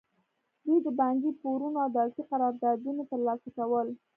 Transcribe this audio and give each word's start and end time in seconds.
دوی 0.63 0.77
د 0.85 0.87
بانکي 0.99 1.31
پورونه 1.41 1.77
او 1.83 1.89
دولتي 1.97 2.21
قراردادونه 2.31 3.01
ترلاسه 3.11 3.47
کول. 3.57 3.87